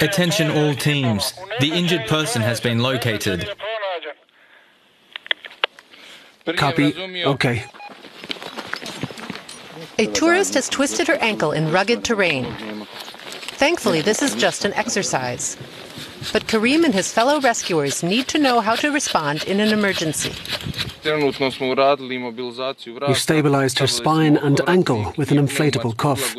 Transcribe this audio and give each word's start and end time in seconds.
Attention 0.00 0.50
all 0.50 0.74
teams. 0.74 1.34
The 1.60 1.72
injured 1.72 2.06
person 2.06 2.42
has 2.42 2.60
been 2.60 2.80
located. 2.80 3.48
Copy. 6.56 7.24
Okay. 7.24 7.64
A 9.98 10.06
tourist 10.06 10.54
has 10.54 10.68
twisted 10.68 11.06
her 11.08 11.14
ankle 11.16 11.52
in 11.52 11.70
rugged 11.70 12.04
terrain. 12.04 12.44
Thankfully, 13.64 14.00
this 14.00 14.20
is 14.22 14.34
just 14.34 14.64
an 14.64 14.72
exercise. 14.74 15.56
But 16.32 16.48
Karim 16.48 16.84
and 16.84 16.92
his 16.92 17.12
fellow 17.12 17.40
rescuers 17.40 18.02
need 18.02 18.26
to 18.28 18.38
know 18.38 18.60
how 18.60 18.74
to 18.76 18.90
respond 18.90 19.44
in 19.44 19.60
an 19.60 19.72
emergency. 19.72 20.32
We've 23.06 23.18
stabilized 23.18 23.78
her 23.78 23.86
spine 23.86 24.36
and 24.36 24.60
ankle 24.66 25.14
with 25.16 25.30
an 25.30 25.38
inflatable 25.38 25.96
cuff. 25.96 26.34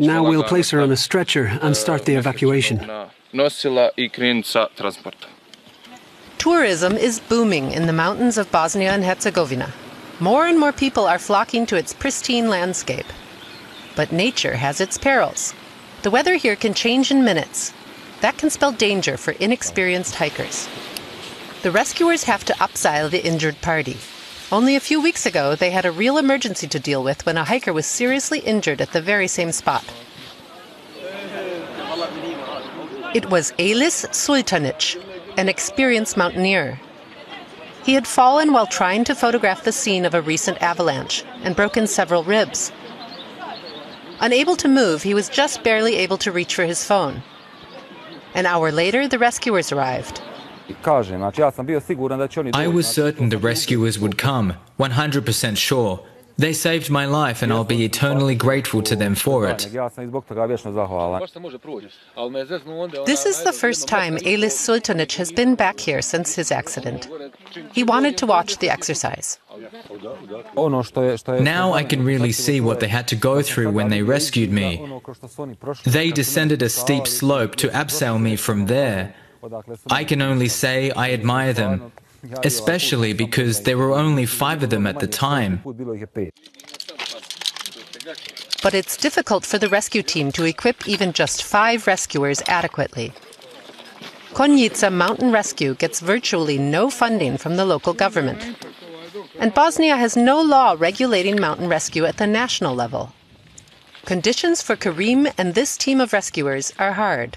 Now 0.00 0.22
we'll 0.22 0.42
place 0.42 0.70
her 0.70 0.80
on 0.80 0.90
a 0.90 0.96
stretcher 0.96 1.58
and 1.60 1.76
start 1.76 2.04
the 2.04 2.14
evacuation. 2.14 2.78
Tourism 6.38 6.96
is 6.96 7.20
booming 7.20 7.72
in 7.72 7.86
the 7.86 7.92
mountains 7.92 8.36
of 8.36 8.50
Bosnia 8.50 8.92
and 8.92 9.04
Herzegovina. 9.04 9.72
More 10.20 10.46
and 10.46 10.58
more 10.58 10.72
people 10.72 11.06
are 11.06 11.18
flocking 11.18 11.66
to 11.66 11.76
its 11.76 11.92
pristine 11.92 12.48
landscape. 12.48 13.06
But 13.96 14.12
nature 14.12 14.56
has 14.56 14.80
its 14.80 14.98
perils. 14.98 15.54
The 16.02 16.10
weather 16.10 16.34
here 16.36 16.56
can 16.56 16.74
change 16.74 17.10
in 17.10 17.24
minutes. 17.24 17.72
That 18.20 18.38
can 18.38 18.50
spell 18.50 18.72
danger 18.72 19.16
for 19.16 19.32
inexperienced 19.32 20.16
hikers. 20.16 20.68
The 21.62 21.70
rescuers 21.70 22.24
have 22.24 22.44
to 22.46 22.54
abseil 22.54 23.08
the 23.10 23.24
injured 23.24 23.60
party. 23.60 23.96
Only 24.52 24.76
a 24.76 24.80
few 24.80 25.00
weeks 25.00 25.24
ago, 25.24 25.54
they 25.56 25.70
had 25.70 25.86
a 25.86 25.90
real 25.90 26.18
emergency 26.18 26.66
to 26.68 26.78
deal 26.78 27.02
with 27.02 27.24
when 27.24 27.38
a 27.38 27.44
hiker 27.44 27.72
was 27.72 27.86
seriously 27.86 28.40
injured 28.40 28.82
at 28.82 28.92
the 28.92 29.00
very 29.00 29.26
same 29.26 29.50
spot. 29.50 29.82
It 33.14 33.30
was 33.30 33.54
Elis 33.58 34.04
Sultanic, 34.12 35.02
an 35.38 35.48
experienced 35.48 36.18
mountaineer. 36.18 36.78
He 37.82 37.94
had 37.94 38.06
fallen 38.06 38.52
while 38.52 38.66
trying 38.66 39.04
to 39.04 39.14
photograph 39.14 39.64
the 39.64 39.72
scene 39.72 40.04
of 40.04 40.12
a 40.12 40.20
recent 40.20 40.60
avalanche 40.60 41.24
and 41.42 41.56
broken 41.56 41.86
several 41.86 42.22
ribs. 42.22 42.72
Unable 44.20 44.56
to 44.56 44.68
move, 44.68 45.02
he 45.02 45.14
was 45.14 45.30
just 45.30 45.62
barely 45.62 45.96
able 45.96 46.18
to 46.18 46.30
reach 46.30 46.54
for 46.54 46.66
his 46.66 46.84
phone. 46.84 47.22
An 48.34 48.44
hour 48.44 48.70
later, 48.70 49.08
the 49.08 49.18
rescuers 49.18 49.72
arrived. 49.72 50.20
I 52.54 52.68
was 52.68 52.86
certain 52.88 53.28
the 53.28 53.38
rescuers 53.38 53.98
would 53.98 54.18
come, 54.18 54.54
100% 54.78 55.56
sure. 55.56 56.06
They 56.38 56.52
saved 56.52 56.90
my 56.90 57.04
life 57.06 57.42
and 57.42 57.52
I'll 57.52 57.64
be 57.64 57.84
eternally 57.84 58.34
grateful 58.34 58.82
to 58.82 58.96
them 58.96 59.14
for 59.14 59.48
it. 59.48 59.58
This 63.06 63.26
is 63.26 63.42
the 63.42 63.52
first 63.52 63.86
time 63.86 64.18
Elis 64.24 64.56
Sultanic 64.56 65.12
has 65.16 65.30
been 65.30 65.54
back 65.54 65.78
here 65.78 66.02
since 66.02 66.34
his 66.34 66.50
accident. 66.50 67.08
He 67.72 67.84
wanted 67.84 68.16
to 68.18 68.26
watch 68.26 68.58
the 68.58 68.70
exercise. 68.70 69.38
Now 71.40 71.74
I 71.74 71.84
can 71.84 72.04
really 72.04 72.32
see 72.32 72.60
what 72.60 72.80
they 72.80 72.88
had 72.88 73.06
to 73.08 73.16
go 73.16 73.42
through 73.42 73.70
when 73.70 73.90
they 73.90 74.02
rescued 74.02 74.50
me. 74.50 75.00
They 75.84 76.10
descended 76.10 76.62
a 76.62 76.68
steep 76.68 77.06
slope 77.06 77.56
to 77.56 77.68
abseil 77.68 78.20
me 78.20 78.36
from 78.36 78.66
there. 78.66 79.14
I 79.90 80.04
can 80.04 80.22
only 80.22 80.48
say 80.48 80.90
I 80.92 81.12
admire 81.12 81.52
them, 81.52 81.92
especially 82.44 83.12
because 83.12 83.62
there 83.62 83.78
were 83.78 83.92
only 83.92 84.26
five 84.26 84.62
of 84.62 84.70
them 84.70 84.86
at 84.86 85.00
the 85.00 85.06
time. 85.06 85.60
But 88.62 88.74
it's 88.74 88.96
difficult 88.96 89.44
for 89.44 89.58
the 89.58 89.68
rescue 89.68 90.02
team 90.02 90.30
to 90.32 90.44
equip 90.44 90.86
even 90.86 91.12
just 91.12 91.42
five 91.42 91.86
rescuers 91.86 92.42
adequately. 92.46 93.12
Konjica 94.32 94.90
Mountain 94.92 95.30
Rescue 95.30 95.74
gets 95.74 96.00
virtually 96.00 96.56
no 96.56 96.88
funding 96.88 97.36
from 97.36 97.56
the 97.56 97.66
local 97.66 97.92
government. 97.92 98.56
And 99.38 99.52
Bosnia 99.52 99.96
has 99.96 100.16
no 100.16 100.40
law 100.40 100.74
regulating 100.78 101.40
mountain 101.40 101.68
rescue 101.68 102.04
at 102.06 102.16
the 102.16 102.26
national 102.26 102.74
level. 102.74 103.12
Conditions 104.06 104.62
for 104.62 104.74
Karim 104.74 105.28
and 105.36 105.54
this 105.54 105.76
team 105.76 106.00
of 106.00 106.12
rescuers 106.12 106.72
are 106.78 106.94
hard. 106.94 107.36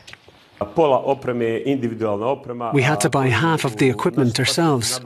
We 2.74 2.82
had 2.84 3.00
to 3.02 3.10
buy 3.10 3.28
half 3.30 3.66
of 3.66 3.76
the 3.78 3.90
equipment 3.90 4.40
ourselves. 4.40 5.00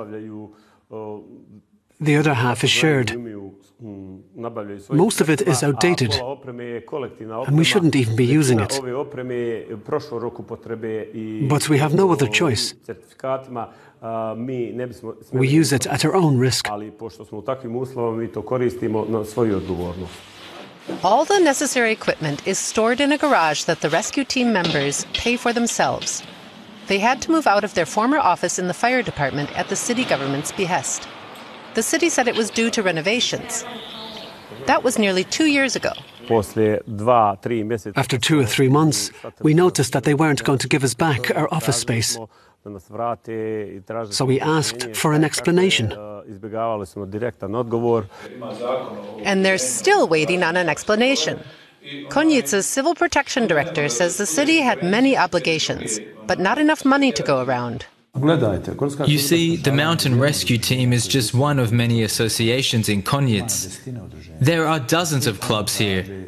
The 2.02 2.16
other 2.16 2.34
half 2.34 2.64
is 2.64 2.70
shared. 2.70 3.14
Most 4.90 5.22
of 5.22 5.30
it 5.30 5.42
is 5.42 5.64
outdated, 5.64 6.14
and 7.48 7.58
we 7.58 7.64
shouldn't 7.64 7.96
even 7.96 8.16
be 8.16 8.26
using 8.26 8.60
it. 8.60 8.82
But 11.50 11.70
we 11.70 11.78
have 11.78 11.96
no 11.96 12.12
other 12.12 12.28
choice. 12.28 12.74
We 15.32 15.48
use 15.48 15.72
it 15.74 15.88
at 15.88 16.06
our 16.06 16.16
own 16.16 16.38
risk. 16.38 16.68
All 21.04 21.24
the 21.24 21.40
necessary 21.40 21.92
equipment 21.92 22.46
is 22.46 22.60
stored 22.60 23.00
in 23.00 23.12
a 23.12 23.18
garage 23.18 23.64
that 23.64 23.82
the 23.82 23.90
rescue 23.90 24.24
team 24.24 24.52
members 24.52 25.06
pay 25.14 25.38
for 25.38 25.54
themselves. 25.54 26.24
They 26.88 27.00
had 27.00 27.22
to 27.22 27.32
move 27.32 27.48
out 27.48 27.64
of 27.64 27.74
their 27.74 27.86
former 27.86 28.18
office 28.18 28.60
in 28.60 28.68
the 28.68 28.74
fire 28.74 29.02
department 29.02 29.58
at 29.58 29.70
the 29.70 29.76
city 29.76 30.04
government's 30.04 30.52
behest. 30.52 31.08
The 31.76 31.84
city 31.84 32.10
said 32.10 32.28
it 32.28 32.36
was 32.36 32.50
due 32.50 32.70
to 32.72 32.84
renovations. 32.84 33.64
That 34.66 34.84
was 34.84 35.00
nearly 35.00 35.24
two 35.24 35.46
years 35.46 35.76
ago. 35.76 35.94
After 37.96 38.18
two 38.18 38.40
or 38.40 38.46
three 38.46 38.70
months, 38.70 39.12
we 39.42 39.54
noticed 39.54 39.94
that 39.94 40.04
they 40.04 40.14
weren't 40.14 40.44
going 40.44 40.60
to 40.60 40.68
give 40.68 40.84
us 40.84 40.94
back 40.94 41.36
our 41.36 41.48
office 41.54 41.78
space. 41.78 42.18
So 44.10 44.26
we 44.26 44.40
asked 44.40 44.96
for 44.96 45.14
an 45.14 45.24
explanation. 45.24 45.94
And 49.24 49.46
they're 49.46 49.58
still 49.58 50.08
waiting 50.08 50.44
on 50.44 50.58
an 50.58 50.70
explanation. 50.70 51.40
Konjica's 52.10 52.66
civil 52.66 52.96
protection 52.96 53.48
director 53.48 53.88
says 53.88 54.18
the 54.18 54.26
city 54.26 54.60
had 54.60 54.84
many 54.84 55.16
obligations, 55.18 56.00
but 56.28 56.40
not 56.40 56.58
enough 56.60 56.84
money 56.84 57.12
to 57.14 57.24
go 57.24 57.42
around. 57.42 57.86
You 58.16 59.20
see, 59.20 59.56
the 59.56 59.72
mountain 59.72 60.20
rescue 60.20 60.58
team 60.58 60.92
is 60.92 61.08
just 61.08 61.34
one 61.34 61.60
of 61.60 61.72
many 61.72 62.04
associations 62.04 62.90
in 62.90 63.04
Konjic. 63.04 63.80
There 64.42 64.68
are 64.68 64.80
dozens 64.80 65.28
of 65.28 65.40
clubs 65.40 65.78
here, 65.78 66.19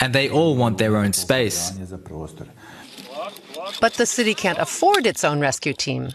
and 0.00 0.14
they 0.14 0.28
all 0.28 0.56
want 0.56 0.78
their 0.78 0.96
own 0.96 1.12
space. 1.12 1.72
But 3.80 3.94
the 3.94 4.06
city 4.06 4.34
can't 4.34 4.58
afford 4.58 5.06
its 5.06 5.24
own 5.24 5.40
rescue 5.40 5.72
team. 5.72 6.10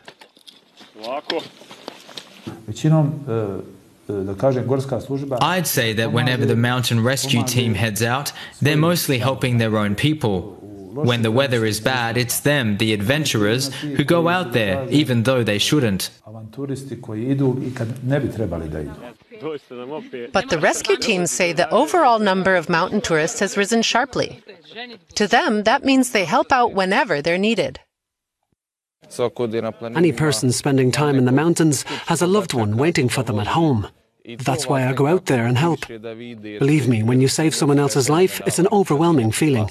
I'd 5.41 5.67
say 5.67 5.93
that 5.93 6.11
whenever 6.11 6.45
the 6.45 6.55
mountain 6.55 7.03
rescue 7.03 7.43
team 7.43 7.73
heads 7.75 8.01
out, 8.03 8.31
they're 8.61 8.77
mostly 8.77 9.19
helping 9.19 9.57
their 9.57 9.77
own 9.77 9.95
people. 9.95 10.57
When 10.93 11.23
the 11.23 11.31
weather 11.31 11.65
is 11.65 11.79
bad, 11.79 12.17
it's 12.17 12.39
them, 12.39 12.77
the 12.77 12.93
adventurers, 12.93 13.73
who 13.73 14.03
go 14.03 14.27
out 14.27 14.53
there, 14.53 14.87
even 14.89 15.23
though 15.23 15.43
they 15.43 15.57
shouldn't. 15.57 16.11
But 20.31 20.49
the 20.49 20.59
rescue 20.59 20.97
teams 20.97 21.31
say 21.31 21.53
the 21.53 21.69
overall 21.69 22.19
number 22.19 22.55
of 22.55 22.69
mountain 22.69 23.01
tourists 23.01 23.39
has 23.39 23.57
risen 23.57 23.81
sharply. 23.81 24.41
To 25.15 25.27
them, 25.27 25.63
that 25.63 25.83
means 25.83 26.11
they 26.11 26.25
help 26.25 26.51
out 26.51 26.73
whenever 26.73 27.21
they're 27.21 27.37
needed. 27.37 27.79
Any 29.95 30.11
person 30.11 30.51
spending 30.51 30.91
time 30.91 31.17
in 31.17 31.25
the 31.25 31.31
mountains 31.31 31.83
has 32.07 32.21
a 32.21 32.27
loved 32.27 32.53
one 32.53 32.77
waiting 32.77 33.09
for 33.09 33.23
them 33.23 33.39
at 33.39 33.47
home. 33.47 33.87
That's 34.25 34.67
why 34.67 34.87
I 34.87 34.93
go 34.93 35.07
out 35.07 35.25
there 35.25 35.45
and 35.45 35.57
help. 35.57 35.85
Believe 35.87 36.87
me, 36.87 37.03
when 37.03 37.19
you 37.19 37.27
save 37.27 37.53
someone 37.53 37.79
else's 37.79 38.09
life, 38.09 38.41
it's 38.45 38.59
an 38.59 38.67
overwhelming 38.71 39.31
feeling. 39.31 39.69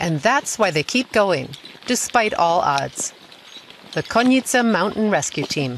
And 0.00 0.20
that's 0.20 0.58
why 0.58 0.70
they 0.70 0.82
keep 0.82 1.10
going, 1.12 1.48
despite 1.86 2.34
all 2.34 2.60
odds. 2.60 3.12
The 3.92 4.02
Konjica 4.02 4.64
Mountain 4.64 5.10
Rescue 5.10 5.44
Team. 5.44 5.76